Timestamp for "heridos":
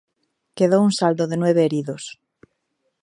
1.63-2.03